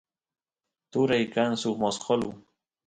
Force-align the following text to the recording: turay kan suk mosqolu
turay 0.91 1.23
kan 1.33 1.51
suk 1.61 1.75
mosqolu 1.81 2.29